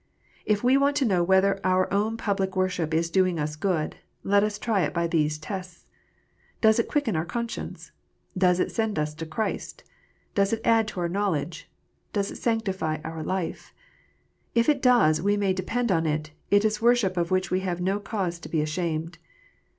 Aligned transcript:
If 0.47 0.63
we 0.63 0.77
want 0.77 0.95
to 0.95 1.05
know 1.05 1.23
whether 1.23 1.59
our 1.63 1.87
own 1.93 2.17
public 2.17 2.55
worship 2.55 2.91
is 2.91 3.11
doing 3.11 3.37
us 3.37 3.55
good, 3.55 3.97
let 4.23 4.43
us 4.43 4.57
try 4.57 4.81
it 4.81 4.95
by 4.95 5.05
these 5.05 5.37
tests. 5.37 5.85
Does 6.59 6.79
it 6.79 6.87
quicken 6.87 7.15
our 7.15 7.23
conscience? 7.23 7.91
Does 8.35 8.59
it 8.59 8.71
send 8.71 8.97
us 8.97 9.13
to 9.13 9.27
Christ? 9.27 9.83
Does 10.33 10.53
it 10.53 10.61
add 10.65 10.87
to 10.87 11.01
our 11.01 11.07
knowledge 11.07 11.69
1 12.13 12.13
Does 12.13 12.31
it 12.31 12.37
sanctify 12.37 12.97
our 13.03 13.21
life 13.21 13.75
1 14.53 14.61
If 14.61 14.69
it 14.69 14.81
does, 14.81 15.21
we 15.21 15.37
may 15.37 15.53
depend 15.53 15.89
011 15.91 16.07
it, 16.19 16.31
it 16.49 16.65
is 16.65 16.81
worship 16.81 17.15
of 17.15 17.29
which 17.29 17.51
we 17.51 17.59
have 17.59 17.79
no 17.79 17.99
cause 17.99 18.39
to 18.39 18.49
be 18.49 18.61
ashamed. 18.63 19.19